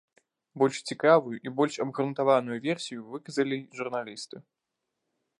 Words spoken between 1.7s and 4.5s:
абгрунтаваную версію выказалі журналісты.